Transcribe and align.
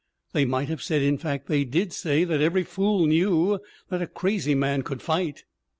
They 0.33 0.45
might 0.45 0.67
have 0.67 0.81
said 0.81 1.03
in 1.03 1.19
fact, 1.19 1.45
they 1.45 1.63
did 1.63 1.93
say 1.93 2.23
that 2.23 2.41
every 2.41 2.63
fool 2.63 3.05
knew 3.05 3.59
that 3.91 4.01
a 4.01 4.07
crazy 4.07 4.55
man 4.55 4.81
could 4.81 4.99
fight!" 5.03 5.43